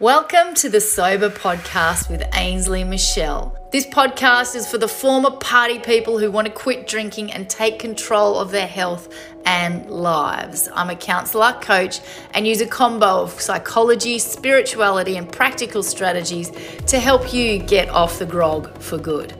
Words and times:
Welcome 0.00 0.54
to 0.54 0.68
the 0.68 0.80
Sober 0.80 1.28
Podcast 1.28 2.08
with 2.08 2.22
Ainsley 2.32 2.84
Michelle. 2.84 3.58
This 3.72 3.84
podcast 3.84 4.54
is 4.54 4.70
for 4.70 4.78
the 4.78 4.86
former 4.86 5.32
party 5.32 5.80
people 5.80 6.20
who 6.20 6.30
want 6.30 6.46
to 6.46 6.52
quit 6.52 6.86
drinking 6.86 7.32
and 7.32 7.50
take 7.50 7.80
control 7.80 8.38
of 8.38 8.52
their 8.52 8.68
health 8.68 9.12
and 9.44 9.90
lives. 9.90 10.68
I'm 10.72 10.88
a 10.88 10.94
counselor, 10.94 11.52
coach, 11.54 11.98
and 12.32 12.46
use 12.46 12.60
a 12.60 12.66
combo 12.66 13.22
of 13.22 13.40
psychology, 13.40 14.20
spirituality, 14.20 15.16
and 15.16 15.28
practical 15.32 15.82
strategies 15.82 16.52
to 16.86 17.00
help 17.00 17.34
you 17.34 17.58
get 17.58 17.88
off 17.88 18.20
the 18.20 18.26
grog 18.26 18.80
for 18.80 18.98
good. 18.98 19.34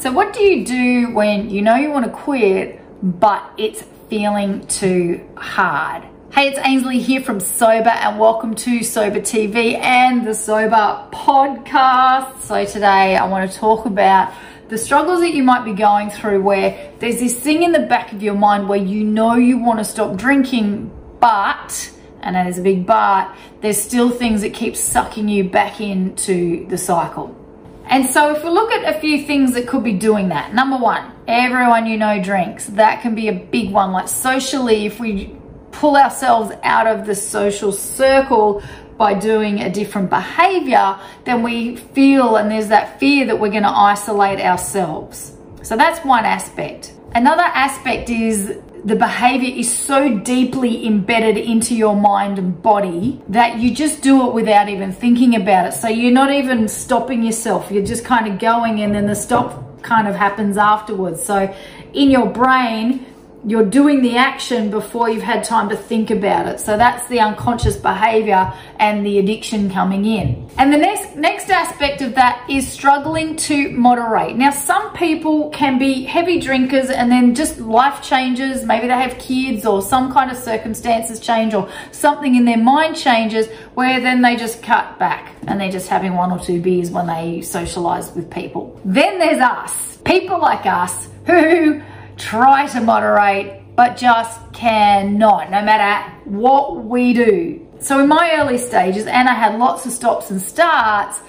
So, 0.00 0.12
what 0.12 0.34
do 0.34 0.42
you 0.42 0.66
do 0.66 1.14
when 1.14 1.48
you 1.48 1.62
know 1.62 1.76
you 1.76 1.90
want 1.90 2.04
to 2.04 2.12
quit, 2.12 2.78
but 3.02 3.50
it's 3.56 3.80
feeling 4.10 4.66
too 4.66 5.26
hard? 5.34 6.11
Hey, 6.32 6.48
it's 6.48 6.58
Ainsley 6.64 6.98
here 6.98 7.20
from 7.20 7.40
Sober 7.40 7.90
and 7.90 8.18
welcome 8.18 8.54
to 8.54 8.82
Sober 8.82 9.20
TV 9.20 9.74
and 9.74 10.26
the 10.26 10.34
Sober 10.34 11.06
Podcast. 11.12 12.40
So 12.40 12.64
today 12.64 13.16
I 13.16 13.26
want 13.26 13.52
to 13.52 13.58
talk 13.58 13.84
about 13.84 14.32
the 14.70 14.78
struggles 14.78 15.20
that 15.20 15.34
you 15.34 15.42
might 15.42 15.62
be 15.62 15.74
going 15.74 16.08
through 16.08 16.40
where 16.40 16.90
there's 17.00 17.20
this 17.20 17.38
thing 17.38 17.64
in 17.64 17.72
the 17.72 17.80
back 17.80 18.14
of 18.14 18.22
your 18.22 18.34
mind 18.34 18.66
where 18.66 18.78
you 18.78 19.04
know 19.04 19.34
you 19.34 19.58
want 19.58 19.78
to 19.80 19.84
stop 19.84 20.16
drinking, 20.16 20.90
but, 21.20 21.92
and 22.22 22.34
there's 22.34 22.56
a 22.56 22.62
big 22.62 22.86
but, 22.86 23.30
there's 23.60 23.78
still 23.78 24.08
things 24.08 24.40
that 24.40 24.54
keep 24.54 24.74
sucking 24.74 25.28
you 25.28 25.44
back 25.44 25.82
into 25.82 26.66
the 26.68 26.78
cycle. 26.78 27.36
And 27.84 28.06
so 28.06 28.34
if 28.34 28.42
we 28.42 28.48
look 28.48 28.72
at 28.72 28.96
a 28.96 28.98
few 29.00 29.26
things 29.26 29.52
that 29.52 29.68
could 29.68 29.84
be 29.84 29.92
doing 29.92 30.30
that, 30.30 30.54
number 30.54 30.78
one, 30.78 31.12
everyone 31.28 31.84
you 31.84 31.98
know 31.98 32.22
drinks. 32.22 32.68
That 32.68 33.02
can 33.02 33.14
be 33.14 33.28
a 33.28 33.34
big 33.34 33.70
one. 33.70 33.92
Like 33.92 34.08
socially, 34.08 34.86
if 34.86 34.98
we 34.98 35.36
pull 35.82 35.96
ourselves 35.96 36.52
out 36.62 36.86
of 36.86 37.06
the 37.06 37.14
social 37.14 37.72
circle 37.72 38.62
by 38.98 39.12
doing 39.14 39.62
a 39.62 39.68
different 39.68 40.08
behavior, 40.08 40.96
then 41.24 41.42
we 41.42 41.74
feel 41.74 42.36
and 42.36 42.48
there's 42.48 42.68
that 42.68 43.00
fear 43.00 43.26
that 43.26 43.40
we're 43.40 43.50
going 43.50 43.64
to 43.64 43.76
isolate 43.92 44.38
ourselves. 44.38 45.32
So 45.62 45.76
that's 45.76 45.98
one 46.04 46.24
aspect. 46.24 46.92
Another 47.16 47.42
aspect 47.42 48.10
is 48.10 48.60
the 48.84 48.94
behavior 48.94 49.52
is 49.52 49.76
so 49.76 50.18
deeply 50.18 50.86
embedded 50.86 51.36
into 51.36 51.74
your 51.74 51.96
mind 51.96 52.38
and 52.38 52.62
body 52.62 53.20
that 53.30 53.58
you 53.58 53.74
just 53.74 54.02
do 54.02 54.28
it 54.28 54.34
without 54.34 54.68
even 54.68 54.92
thinking 54.92 55.34
about 55.34 55.66
it. 55.66 55.72
So 55.72 55.88
you're 55.88 56.12
not 56.12 56.30
even 56.30 56.68
stopping 56.68 57.24
yourself. 57.24 57.72
You're 57.72 57.84
just 57.84 58.04
kind 58.04 58.32
of 58.32 58.38
going 58.38 58.82
and 58.82 58.94
then 58.94 59.06
the 59.08 59.16
stop 59.16 59.82
kind 59.82 60.06
of 60.06 60.14
happens 60.14 60.56
afterwards. 60.56 61.20
So 61.24 61.52
in 61.92 62.08
your 62.08 62.26
brain, 62.26 63.04
you're 63.44 63.64
doing 63.64 64.02
the 64.02 64.16
action 64.16 64.70
before 64.70 65.10
you've 65.10 65.22
had 65.22 65.42
time 65.42 65.68
to 65.68 65.76
think 65.76 66.10
about 66.10 66.46
it. 66.46 66.60
So 66.60 66.76
that's 66.76 67.08
the 67.08 67.18
unconscious 67.18 67.76
behavior 67.76 68.52
and 68.78 69.04
the 69.04 69.18
addiction 69.18 69.68
coming 69.68 70.04
in. 70.04 70.48
And 70.58 70.72
the 70.72 70.78
next 70.78 71.16
next 71.16 71.50
aspect 71.50 72.02
of 72.02 72.14
that 72.14 72.48
is 72.48 72.70
struggling 72.70 73.36
to 73.36 73.70
moderate. 73.70 74.36
Now 74.36 74.50
some 74.50 74.92
people 74.92 75.50
can 75.50 75.78
be 75.78 76.04
heavy 76.04 76.38
drinkers 76.38 76.90
and 76.90 77.10
then 77.10 77.34
just 77.34 77.58
life 77.58 78.02
changes, 78.02 78.64
maybe 78.64 78.86
they 78.86 78.94
have 78.94 79.18
kids 79.18 79.66
or 79.66 79.82
some 79.82 80.12
kind 80.12 80.30
of 80.30 80.36
circumstances 80.36 81.18
change 81.18 81.52
or 81.52 81.68
something 81.90 82.36
in 82.36 82.44
their 82.44 82.58
mind 82.58 82.96
changes 82.96 83.48
where 83.74 84.00
then 84.00 84.22
they 84.22 84.36
just 84.36 84.62
cut 84.62 84.98
back 84.98 85.34
and 85.48 85.60
they're 85.60 85.72
just 85.72 85.88
having 85.88 86.14
one 86.14 86.30
or 86.30 86.38
two 86.38 86.60
beers 86.60 86.90
when 86.90 87.06
they 87.06 87.40
socialize 87.40 88.14
with 88.14 88.30
people. 88.30 88.80
Then 88.84 89.18
there's 89.18 89.40
us, 89.40 89.98
people 90.04 90.38
like 90.38 90.66
us 90.66 91.08
who 91.26 91.82
try 92.16 92.66
to 92.68 92.80
moderate, 92.80 93.62
but 93.76 93.96
just 93.96 94.52
cannot, 94.52 95.50
no 95.50 95.62
matter 95.62 96.10
what 96.24 96.84
we 96.84 97.12
do. 97.12 97.66
So 97.80 97.98
in 98.00 98.08
my 98.08 98.36
early 98.38 98.58
stages, 98.58 99.06
and 99.06 99.28
I 99.28 99.34
had 99.34 99.58
lots 99.58 99.86
of 99.86 99.92
stops 99.92 100.30
and 100.30 100.40
starts, 100.40 101.20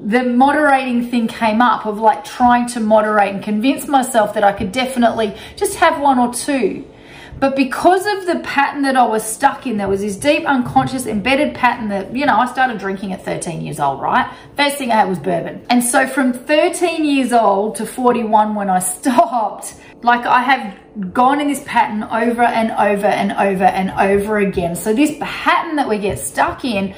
the 0.00 0.24
moderating 0.24 1.08
thing 1.08 1.28
came 1.28 1.62
up 1.62 1.86
of 1.86 1.98
like 1.98 2.24
trying 2.24 2.66
to 2.68 2.80
moderate 2.80 3.34
and 3.34 3.42
convince 3.42 3.86
myself 3.86 4.34
that 4.34 4.42
I 4.42 4.52
could 4.52 4.72
definitely 4.72 5.36
just 5.54 5.76
have 5.76 6.00
one 6.00 6.18
or 6.18 6.34
two. 6.34 6.84
But 7.42 7.56
because 7.56 8.06
of 8.06 8.26
the 8.26 8.38
pattern 8.44 8.82
that 8.82 8.94
I 8.94 9.04
was 9.04 9.24
stuck 9.24 9.66
in, 9.66 9.76
there 9.76 9.88
was 9.88 10.00
this 10.00 10.14
deep 10.14 10.44
unconscious 10.46 11.06
embedded 11.06 11.56
pattern 11.56 11.88
that, 11.88 12.14
you 12.14 12.24
know, 12.24 12.36
I 12.36 12.46
started 12.46 12.78
drinking 12.78 13.12
at 13.12 13.24
13 13.24 13.62
years 13.62 13.80
old, 13.80 14.00
right? 14.00 14.32
First 14.56 14.76
thing 14.76 14.92
I 14.92 14.98
had 14.98 15.08
was 15.08 15.18
bourbon. 15.18 15.66
And 15.68 15.82
so 15.82 16.06
from 16.06 16.32
13 16.32 17.04
years 17.04 17.32
old 17.32 17.74
to 17.76 17.84
41 17.84 18.54
when 18.54 18.70
I 18.70 18.78
stopped, 18.98 19.74
like 20.04 20.24
I 20.24 20.40
have 20.40 21.12
gone 21.12 21.40
in 21.40 21.48
this 21.48 21.64
pattern 21.66 22.04
over 22.04 22.42
and 22.44 22.70
over 22.70 23.08
and 23.08 23.32
over 23.32 23.64
and 23.64 23.90
over 23.90 24.38
again. 24.38 24.76
So 24.76 24.94
this 24.94 25.16
pattern 25.20 25.74
that 25.74 25.88
we 25.88 25.98
get 25.98 26.20
stuck 26.20 26.64
in, 26.64 26.94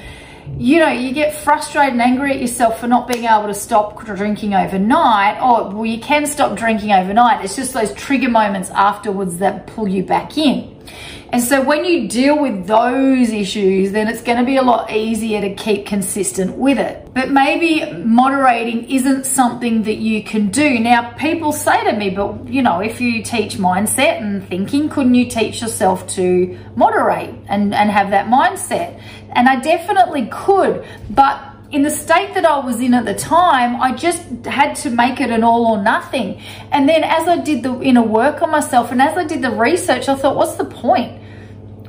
you 0.58 0.78
know, 0.78 0.88
you 0.88 1.12
get 1.12 1.34
frustrated 1.34 1.92
and 1.92 2.02
angry 2.02 2.32
at 2.32 2.40
yourself 2.40 2.80
for 2.80 2.86
not 2.86 3.08
being 3.08 3.24
able 3.24 3.46
to 3.46 3.54
stop 3.54 4.04
drinking 4.04 4.54
overnight. 4.54 5.40
Or 5.40 5.70
well, 5.70 5.86
you 5.86 6.00
can 6.00 6.26
stop 6.26 6.56
drinking 6.56 6.92
overnight. 6.92 7.44
It's 7.44 7.56
just 7.56 7.72
those 7.72 7.92
trigger 7.94 8.28
moments 8.28 8.70
afterwards 8.70 9.38
that 9.38 9.66
pull 9.66 9.88
you 9.88 10.02
back 10.02 10.38
in. 10.38 10.73
And 11.32 11.42
so 11.42 11.62
when 11.62 11.84
you 11.84 12.08
deal 12.08 12.40
with 12.40 12.66
those 12.66 13.30
issues, 13.30 13.92
then 13.92 14.06
it's 14.06 14.22
going 14.22 14.38
to 14.38 14.44
be 14.44 14.56
a 14.56 14.62
lot 14.62 14.92
easier 14.92 15.40
to 15.40 15.54
keep 15.54 15.86
consistent 15.86 16.56
with 16.56 16.78
it. 16.78 17.12
But 17.12 17.30
maybe 17.30 17.92
moderating 18.04 18.88
isn't 18.90 19.26
something 19.26 19.82
that 19.84 19.96
you 19.96 20.22
can 20.22 20.50
do. 20.50 20.78
Now, 20.78 21.12
people 21.14 21.52
say 21.52 21.82
to 21.90 21.96
me, 21.96 22.10
but 22.10 22.48
you 22.48 22.62
know, 22.62 22.80
if 22.80 23.00
you 23.00 23.22
teach 23.22 23.56
mindset 23.56 24.20
and 24.20 24.46
thinking, 24.46 24.88
couldn't 24.88 25.14
you 25.14 25.28
teach 25.28 25.60
yourself 25.60 26.06
to 26.10 26.58
moderate 26.76 27.34
and, 27.48 27.74
and 27.74 27.90
have 27.90 28.10
that 28.10 28.26
mindset? 28.26 29.00
And 29.30 29.48
I 29.48 29.60
definitely 29.60 30.28
could, 30.30 30.86
but 31.10 31.53
in 31.74 31.82
the 31.82 31.90
state 31.90 32.34
that 32.34 32.44
I 32.44 32.60
was 32.60 32.80
in 32.80 32.94
at 32.94 33.04
the 33.04 33.14
time, 33.14 33.82
I 33.82 33.92
just 33.96 34.22
had 34.46 34.74
to 34.76 34.90
make 34.90 35.20
it 35.20 35.30
an 35.30 35.42
all 35.42 35.66
or 35.66 35.82
nothing. 35.82 36.40
And 36.70 36.88
then 36.88 37.02
as 37.02 37.26
I 37.26 37.38
did 37.38 37.64
the 37.64 37.80
inner 37.82 38.02
work 38.02 38.42
on 38.42 38.50
myself 38.52 38.92
and 38.92 39.02
as 39.02 39.18
I 39.18 39.24
did 39.24 39.42
the 39.42 39.50
research, 39.50 40.08
I 40.08 40.14
thought, 40.14 40.36
what's 40.36 40.54
the 40.54 40.66
point? 40.66 41.20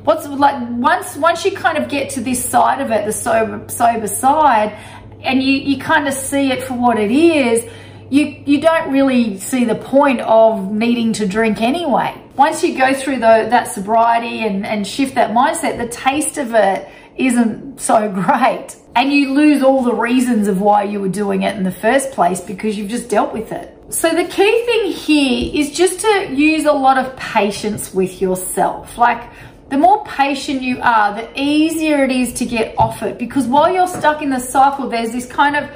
What's 0.02 0.26
like 0.26 0.56
once 0.70 1.16
once 1.16 1.44
you 1.44 1.52
kind 1.52 1.78
of 1.78 1.88
get 1.88 2.10
to 2.10 2.20
this 2.20 2.44
side 2.44 2.80
of 2.80 2.90
it, 2.90 3.06
the 3.06 3.12
sober 3.12 3.68
sober 3.68 4.08
side, 4.08 4.76
and 5.20 5.40
you, 5.40 5.52
you 5.52 5.78
kind 5.78 6.08
of 6.08 6.14
see 6.14 6.50
it 6.50 6.64
for 6.64 6.74
what 6.74 6.98
it 6.98 7.12
is, 7.12 7.64
you 8.10 8.42
you 8.44 8.60
don't 8.60 8.90
really 8.90 9.38
see 9.38 9.64
the 9.64 9.76
point 9.76 10.20
of 10.20 10.72
needing 10.72 11.12
to 11.12 11.28
drink 11.28 11.62
anyway. 11.62 12.12
Once 12.34 12.64
you 12.64 12.76
go 12.76 12.92
through 12.92 13.16
the, 13.16 13.46
that 13.50 13.68
sobriety 13.68 14.40
and, 14.40 14.66
and 14.66 14.84
shift 14.84 15.14
that 15.14 15.30
mindset, 15.30 15.78
the 15.78 15.88
taste 15.88 16.38
of 16.38 16.54
it 16.54 16.88
isn't 17.16 17.80
so 17.80 18.10
great. 18.22 18.76
And 18.96 19.12
you 19.12 19.34
lose 19.34 19.62
all 19.62 19.82
the 19.82 19.92
reasons 19.92 20.48
of 20.48 20.62
why 20.62 20.84
you 20.84 21.00
were 21.00 21.10
doing 21.10 21.42
it 21.42 21.54
in 21.54 21.64
the 21.64 21.70
first 21.70 22.12
place 22.12 22.40
because 22.40 22.78
you've 22.78 22.88
just 22.88 23.10
dealt 23.10 23.34
with 23.34 23.52
it. 23.52 23.76
So 23.90 24.08
the 24.08 24.24
key 24.24 24.64
thing 24.64 24.90
here 24.90 25.50
is 25.54 25.76
just 25.76 26.00
to 26.00 26.34
use 26.34 26.64
a 26.64 26.72
lot 26.72 26.96
of 26.96 27.14
patience 27.14 27.92
with 27.92 28.22
yourself. 28.22 28.96
Like 28.96 29.30
the 29.68 29.76
more 29.76 30.02
patient 30.06 30.62
you 30.62 30.80
are, 30.80 31.14
the 31.14 31.28
easier 31.38 32.04
it 32.04 32.10
is 32.10 32.32
to 32.34 32.46
get 32.46 32.74
off 32.78 33.02
it. 33.02 33.18
Because 33.18 33.46
while 33.46 33.70
you're 33.70 33.86
stuck 33.86 34.22
in 34.22 34.30
the 34.30 34.40
cycle, 34.40 34.88
there's 34.88 35.12
this 35.12 35.26
kind 35.26 35.56
of, 35.56 35.70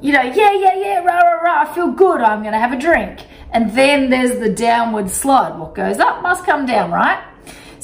you 0.00 0.12
know, 0.12 0.22
yeah, 0.22 0.52
yeah, 0.52 0.74
yeah, 0.74 1.04
rah, 1.04 1.20
rah, 1.20 1.42
rah, 1.42 1.70
I 1.70 1.72
feel 1.72 1.92
good, 1.92 2.20
I'm 2.20 2.42
gonna 2.42 2.58
have 2.58 2.72
a 2.72 2.78
drink. 2.78 3.20
And 3.52 3.70
then 3.74 4.10
there's 4.10 4.40
the 4.40 4.50
downward 4.50 5.08
slide. 5.08 5.56
What 5.56 5.76
goes 5.76 5.98
up 5.98 6.20
must 6.20 6.44
come 6.44 6.66
down, 6.66 6.90
right? 6.90 7.22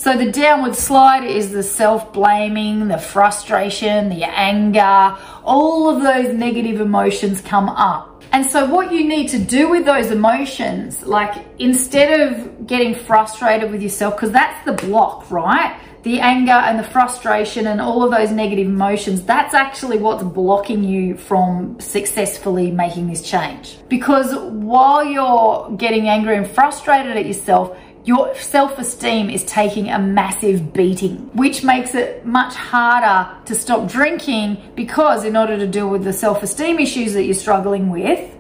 So 0.03 0.17
the 0.17 0.33
downward 0.33 0.75
slide 0.75 1.23
is 1.23 1.53
the 1.53 1.63
self-blaming, 1.63 2.89
the 2.89 2.99
frustration, 2.99 4.09
the 4.09 4.25
anger, 4.25 5.17
all 5.45 5.89
of 5.89 6.03
those 6.03 6.35
negative 6.35 6.81
emotions 6.81 7.41
come 7.41 7.69
up. 7.69 8.21
And 8.33 8.45
so 8.45 8.67
what 8.67 8.91
you 8.91 9.07
need 9.07 9.29
to 9.29 9.39
do 9.39 9.71
with 9.71 9.85
those 9.85 10.11
emotions, 10.11 11.07
like 11.07 11.47
instead 11.61 12.19
of 12.21 12.67
getting 12.67 12.97
frustrated 12.97 13.71
with 13.71 13.81
yourself, 13.81 14.17
because 14.17 14.33
that's 14.33 14.65
the 14.65 14.73
block, 14.73 15.31
right? 15.31 15.79
The 16.03 16.19
anger 16.19 16.51
and 16.51 16.81
the 16.81 16.83
frustration 16.83 17.69
and 17.69 17.81
all 17.81 18.03
of 18.03 18.11
those 18.11 18.33
negative 18.33 18.67
emotions, 18.67 19.23
that's 19.23 19.55
actually 19.55 19.99
what's 19.99 20.25
blocking 20.25 20.83
you 20.83 21.17
from 21.17 21.79
successfully 21.79 22.73
making 22.73 23.07
this 23.07 23.23
change. 23.23 23.79
Because 23.89 24.35
while 24.35 25.05
you're 25.05 25.71
getting 25.77 26.09
angry 26.09 26.39
and 26.39 26.51
frustrated 26.51 27.17
at 27.17 27.25
yourself, 27.25 27.79
your 28.05 28.35
self-esteem 28.35 29.31
is 29.31 29.45
taking 29.45 29.89
a 29.89 29.99
massive 29.99 30.73
beating, 30.73 31.31
which 31.35 31.63
makes 31.63 31.95
it 31.95 32.27
much 32.27 32.55
harder 32.55 33.33
to 33.45 33.55
stop 33.55 33.89
drinking 33.89 34.61
because 34.75 35.25
in 35.25 35.37
order 35.37 35.57
to 35.57 35.67
deal 35.67 35.89
with 35.89 36.03
the 36.03 36.13
self-esteem 36.13 36.81
issues 36.81 37.13
that 37.13 37.25
you're 37.25 37.35
struggling 37.35 37.91
with, 37.91 38.37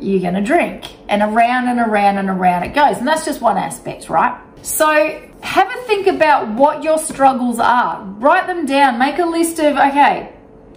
you're 0.00 0.20
gonna 0.20 0.42
drink. 0.42 0.84
And 1.08 1.22
around 1.22 1.68
and 1.68 1.78
around 1.78 2.18
and 2.18 2.28
around 2.28 2.64
it 2.64 2.74
goes. 2.74 2.98
And 2.98 3.06
that's 3.06 3.24
just 3.24 3.40
one 3.40 3.56
aspect, 3.56 4.08
right? 4.08 4.36
So 4.62 4.86
have 5.42 5.70
a 5.70 5.82
think 5.82 6.08
about 6.08 6.48
what 6.54 6.82
your 6.82 6.98
struggles 6.98 7.60
are. 7.60 8.02
Write 8.18 8.48
them 8.48 8.66
down. 8.66 8.98
Make 8.98 9.18
a 9.18 9.24
list 9.24 9.60
of, 9.60 9.76
okay, 9.76 10.32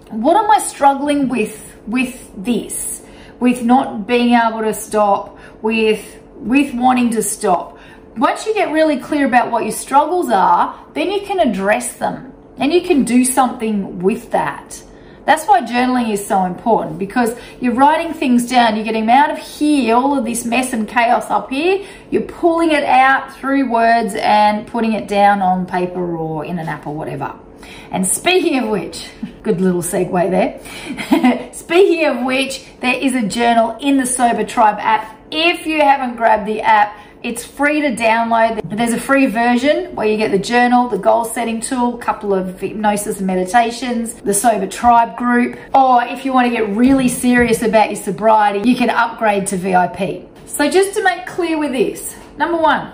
what 0.09 0.37
am 0.37 0.49
I 0.49 0.59
struggling 0.59 1.27
with 1.27 1.67
with 1.87 2.31
this? 2.37 3.01
With 3.39 3.63
not 3.63 4.05
being 4.05 4.35
able 4.35 4.61
to 4.61 4.73
stop, 4.75 5.39
with 5.63 6.19
with 6.35 6.73
wanting 6.73 7.11
to 7.11 7.23
stop 7.23 7.77
once 8.17 8.45
you 8.45 8.53
get 8.53 8.71
really 8.71 8.97
clear 8.97 9.25
about 9.25 9.51
what 9.51 9.63
your 9.63 9.71
struggles 9.71 10.29
are, 10.29 10.85
then 10.93 11.11
you 11.11 11.21
can 11.21 11.39
address 11.39 11.93
them 11.93 12.33
and 12.57 12.73
you 12.73 12.81
can 12.81 13.03
do 13.05 13.23
something 13.23 13.99
with 13.99 14.31
that. 14.31 14.83
That's 15.25 15.45
why 15.45 15.61
journaling 15.61 16.11
is 16.11 16.25
so 16.25 16.45
important 16.45 16.97
because 16.97 17.35
you're 17.59 17.75
writing 17.75 18.13
things 18.13 18.49
down, 18.49 18.75
you're 18.75 18.85
getting 18.85 19.09
out 19.09 19.29
of 19.29 19.37
here, 19.37 19.95
all 19.95 20.17
of 20.17 20.25
this 20.25 20.45
mess 20.45 20.73
and 20.73 20.87
chaos 20.87 21.29
up 21.29 21.51
here, 21.51 21.85
you're 22.09 22.23
pulling 22.23 22.71
it 22.71 22.83
out 22.83 23.35
through 23.35 23.71
words 23.71 24.15
and 24.15 24.65
putting 24.67 24.93
it 24.93 25.07
down 25.07 25.41
on 25.41 25.65
paper 25.65 26.17
or 26.17 26.43
in 26.43 26.57
an 26.57 26.67
app 26.67 26.87
or 26.87 26.95
whatever. 26.95 27.35
And 27.91 28.05
speaking 28.07 28.57
of 28.59 28.69
which, 28.69 29.09
good 29.43 29.61
little 29.61 29.81
segue 29.81 30.29
there. 30.31 31.53
speaking 31.53 32.05
of 32.05 32.23
which, 32.25 32.65
there 32.79 32.95
is 32.95 33.13
a 33.13 33.27
journal 33.27 33.77
in 33.79 33.97
the 33.97 34.07
Sober 34.07 34.43
Tribe 34.43 34.77
app. 34.79 35.17
If 35.31 35.65
you 35.67 35.81
haven't 35.81 36.15
grabbed 36.15 36.47
the 36.47 36.61
app, 36.61 36.97
it's 37.23 37.45
free 37.45 37.81
to 37.81 37.95
download. 37.95 38.61
There's 38.75 38.93
a 38.93 38.99
free 38.99 39.27
version 39.27 39.95
where 39.95 40.07
you 40.07 40.17
get 40.17 40.31
the 40.31 40.39
journal, 40.39 40.87
the 40.87 40.97
goal 40.97 41.25
setting 41.25 41.61
tool, 41.61 41.95
a 41.95 41.97
couple 41.97 42.33
of 42.33 42.59
hypnosis 42.59 43.17
and 43.17 43.27
meditations, 43.27 44.15
the 44.15 44.33
Sober 44.33 44.67
Tribe 44.67 45.17
group. 45.17 45.59
Or 45.73 46.03
if 46.03 46.25
you 46.25 46.33
want 46.33 46.47
to 46.47 46.55
get 46.55 46.75
really 46.75 47.07
serious 47.07 47.61
about 47.61 47.91
your 47.91 48.01
sobriety, 48.01 48.67
you 48.67 48.75
can 48.75 48.89
upgrade 48.89 49.47
to 49.47 49.57
VIP. 49.57 50.29
So 50.47 50.69
just 50.69 50.95
to 50.95 51.03
make 51.03 51.27
clear 51.27 51.59
with 51.59 51.71
this, 51.71 52.15
number 52.37 52.57
one, 52.57 52.91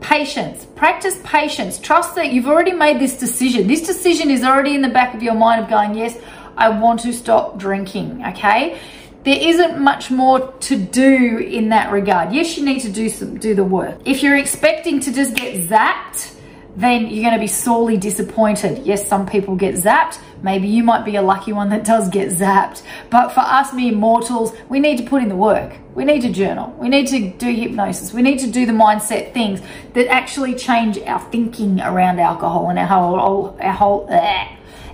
patience. 0.00 0.66
Practice 0.74 1.20
patience. 1.22 1.78
Trust 1.78 2.16
that 2.16 2.32
you've 2.32 2.48
already 2.48 2.72
made 2.72 2.98
this 3.00 3.16
decision. 3.16 3.68
This 3.68 3.86
decision 3.86 4.30
is 4.30 4.42
already 4.42 4.74
in 4.74 4.82
the 4.82 4.88
back 4.88 5.14
of 5.14 5.22
your 5.22 5.34
mind 5.34 5.62
of 5.62 5.70
going, 5.70 5.94
yes, 5.94 6.18
I 6.56 6.68
want 6.68 7.00
to 7.00 7.12
stop 7.12 7.58
drinking, 7.58 8.24
okay? 8.26 8.78
There 9.24 9.38
isn't 9.40 9.78
much 9.80 10.10
more 10.10 10.52
to 10.52 10.76
do 10.76 11.38
in 11.38 11.68
that 11.68 11.92
regard. 11.92 12.32
Yes, 12.32 12.56
you 12.56 12.64
need 12.64 12.80
to 12.80 12.90
do 12.90 13.08
some 13.08 13.38
do 13.38 13.54
the 13.54 13.64
work. 13.64 14.00
If 14.04 14.22
you're 14.22 14.36
expecting 14.36 15.00
to 15.00 15.12
just 15.12 15.36
get 15.36 15.68
zapped, 15.68 16.34
then 16.74 17.08
you're 17.08 17.22
going 17.22 17.34
to 17.34 17.40
be 17.40 17.46
sorely 17.46 17.96
disappointed. 17.96 18.84
Yes, 18.86 19.06
some 19.06 19.26
people 19.26 19.56
get 19.56 19.74
zapped. 19.74 20.18
Maybe 20.42 20.68
you 20.68 20.82
might 20.82 21.04
be 21.04 21.16
a 21.16 21.22
lucky 21.22 21.52
one 21.52 21.68
that 21.68 21.84
does 21.84 22.08
get 22.08 22.30
zapped. 22.30 22.82
But 23.10 23.28
for 23.28 23.40
us 23.40 23.72
mere 23.72 23.94
mortals, 23.94 24.52
we 24.68 24.80
need 24.80 24.96
to 24.98 25.04
put 25.04 25.22
in 25.22 25.28
the 25.28 25.36
work. 25.36 25.74
We 25.94 26.04
need 26.04 26.22
to 26.22 26.32
journal. 26.32 26.74
We 26.78 26.88
need 26.88 27.06
to 27.08 27.30
do 27.30 27.52
hypnosis. 27.52 28.12
We 28.12 28.22
need 28.22 28.38
to 28.40 28.50
do 28.50 28.64
the 28.64 28.72
mindset 28.72 29.34
things 29.34 29.60
that 29.92 30.08
actually 30.08 30.54
change 30.54 30.98
our 31.00 31.20
thinking 31.30 31.80
around 31.80 32.18
alcohol 32.18 32.70
and 32.70 32.78
our 32.78 32.86
whole, 32.86 33.56
our 33.60 33.72
whole, 33.72 34.08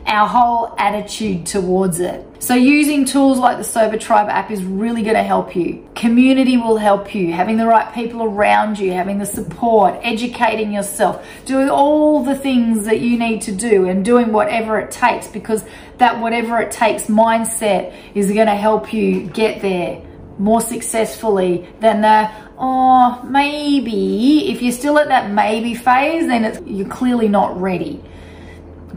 our 0.08 0.26
whole 0.26 0.74
attitude 0.78 1.44
towards 1.46 2.00
it. 2.00 2.24
So 2.40 2.54
using 2.54 3.04
tools 3.04 3.38
like 3.38 3.58
the 3.58 3.64
Sober 3.64 3.98
Tribe 3.98 4.28
app 4.28 4.50
is 4.50 4.64
really 4.64 5.02
going 5.02 5.16
to 5.16 5.22
help 5.22 5.54
you. 5.54 5.86
Community 5.94 6.56
will 6.56 6.78
help 6.78 7.14
you. 7.14 7.32
Having 7.32 7.58
the 7.58 7.66
right 7.66 7.92
people 7.92 8.22
around 8.22 8.78
you, 8.78 8.92
having 8.92 9.18
the 9.18 9.26
support, 9.26 9.98
educating 10.02 10.72
yourself, 10.72 11.26
doing 11.44 11.68
all 11.68 12.24
the 12.24 12.34
things 12.34 12.86
that 12.86 13.00
you 13.00 13.18
need 13.18 13.42
to 13.42 13.52
do 13.52 13.86
and 13.86 14.04
doing 14.04 14.32
whatever 14.32 14.78
it 14.78 14.90
takes 14.90 15.28
because 15.28 15.64
that 15.98 16.20
whatever 16.20 16.58
it 16.58 16.70
takes 16.70 17.04
mindset 17.04 17.94
is 18.14 18.32
going 18.32 18.46
to 18.46 18.54
help 18.54 18.92
you 18.92 19.26
get 19.26 19.60
there 19.60 20.02
more 20.38 20.60
successfully 20.60 21.68
than 21.80 22.00
the 22.00 22.30
oh 22.58 23.20
maybe 23.24 24.50
if 24.52 24.62
you're 24.62 24.70
still 24.70 24.96
at 24.96 25.08
that 25.08 25.32
maybe 25.32 25.74
phase 25.74 26.28
then 26.28 26.44
it's, 26.44 26.60
you're 26.64 26.88
clearly 26.88 27.26
not 27.26 27.60
ready 27.60 28.00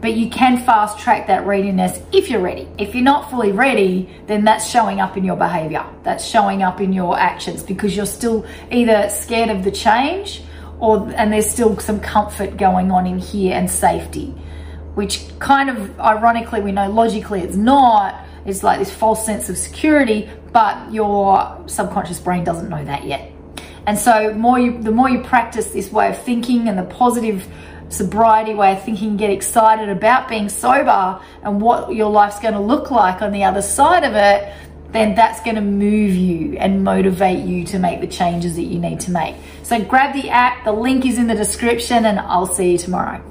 but 0.02 0.14
you 0.14 0.28
can 0.28 0.58
fast 0.58 0.98
track 0.98 1.28
that 1.28 1.46
readiness 1.46 2.02
if 2.12 2.28
you're 2.28 2.40
ready. 2.40 2.68
If 2.76 2.92
you're 2.92 3.04
not 3.04 3.30
fully 3.30 3.52
ready, 3.52 4.12
then 4.26 4.42
that's 4.44 4.68
showing 4.68 5.00
up 5.00 5.16
in 5.16 5.24
your 5.24 5.36
behavior. 5.36 5.86
That's 6.02 6.26
showing 6.26 6.60
up 6.60 6.80
in 6.80 6.92
your 6.92 7.16
actions 7.16 7.62
because 7.62 7.96
you're 7.96 8.04
still 8.04 8.44
either 8.72 9.08
scared 9.08 9.48
of 9.48 9.62
the 9.62 9.70
change 9.70 10.42
or 10.80 11.08
and 11.14 11.32
there's 11.32 11.48
still 11.48 11.78
some 11.78 12.00
comfort 12.00 12.56
going 12.56 12.90
on 12.90 13.06
in 13.06 13.20
here 13.20 13.54
and 13.54 13.70
safety, 13.70 14.34
which 14.94 15.24
kind 15.38 15.70
of 15.70 16.00
ironically 16.00 16.60
we 16.60 16.72
know 16.72 16.90
logically 16.90 17.40
it's 17.40 17.56
not. 17.56 18.26
It's 18.44 18.64
like 18.64 18.80
this 18.80 18.92
false 18.92 19.24
sense 19.24 19.48
of 19.48 19.56
security, 19.56 20.28
but 20.52 20.92
your 20.92 21.62
subconscious 21.68 22.18
brain 22.18 22.42
doesn't 22.42 22.68
know 22.68 22.84
that 22.84 23.04
yet. 23.04 23.30
And 23.86 23.96
so 23.96 24.34
more 24.34 24.58
you 24.58 24.82
the 24.82 24.90
more 24.90 25.08
you 25.08 25.22
practice 25.22 25.70
this 25.70 25.92
way 25.92 26.08
of 26.10 26.20
thinking 26.20 26.68
and 26.68 26.76
the 26.76 26.82
positive 26.82 27.46
sobriety 27.92 28.54
way 28.54 28.72
of 28.72 28.82
thinking, 28.82 29.16
get 29.16 29.30
excited 29.30 29.88
about 29.88 30.28
being 30.28 30.48
sober 30.48 31.20
and 31.42 31.60
what 31.60 31.94
your 31.94 32.10
life's 32.10 32.40
going 32.40 32.54
to 32.54 32.60
look 32.60 32.90
like 32.90 33.22
on 33.22 33.32
the 33.32 33.44
other 33.44 33.62
side 33.62 34.04
of 34.04 34.14
it, 34.14 34.52
then 34.92 35.14
that's 35.14 35.40
going 35.42 35.56
to 35.56 35.62
move 35.62 36.14
you 36.14 36.56
and 36.58 36.84
motivate 36.84 37.44
you 37.44 37.64
to 37.64 37.78
make 37.78 38.00
the 38.00 38.06
changes 38.06 38.56
that 38.56 38.64
you 38.64 38.78
need 38.78 39.00
to 39.00 39.10
make. 39.10 39.36
So 39.62 39.82
grab 39.82 40.14
the 40.14 40.28
app, 40.30 40.64
the 40.64 40.72
link 40.72 41.06
is 41.06 41.18
in 41.18 41.26
the 41.26 41.34
description, 41.34 42.04
and 42.04 42.20
I'll 42.20 42.46
see 42.46 42.72
you 42.72 42.78
tomorrow. 42.78 43.22